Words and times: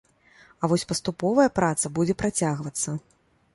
А 0.61 0.69
вось 0.71 0.85
паступовая 0.91 1.45
праца 1.61 1.93
будзе 2.01 2.17
працягвацца. 2.25 2.99